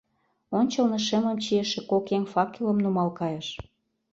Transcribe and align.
Ончылно 0.59 0.97
шемым 1.07 1.37
чийыше 1.43 1.81
кок 1.89 2.05
еҥ 2.17 2.23
факелым 2.33 2.77
нумал 2.83 3.09
кайыш. 3.19 3.47